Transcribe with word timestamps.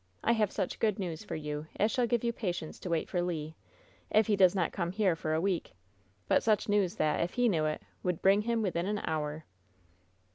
*I 0.23 0.31
have 0.31 0.51
such 0.51 0.79
good 0.79 0.97
news 0.97 1.23
for 1.23 1.35
you 1.35 1.67
as 1.79 1.91
shall 1.91 2.07
give 2.07 2.23
you 2.23 2.33
patience 2.33 2.79
to 2.79 2.89
wait 2.89 3.07
for 3.07 3.21
Le, 3.21 3.53
if 4.09 4.25
he 4.25 4.35
does 4.35 4.55
not 4.55 4.71
come 4.71 4.93
here 4.93 5.15
for 5.15 5.35
a 5.35 5.39
week. 5.39 5.73
But 6.27 6.41
such 6.41 6.67
news 6.67 6.95
that, 6.95 7.19
if 7.21 7.35
he 7.35 7.47
knew 7.47 7.65
it, 7.65 7.83
would 8.01 8.19
bring 8.23 8.41
him 8.41 8.63
within 8.63 8.87
an 8.87 8.99
hour!" 9.05 9.45